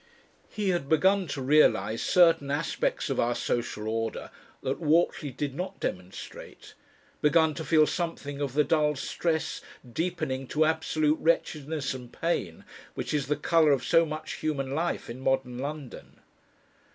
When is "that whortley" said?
4.63-5.29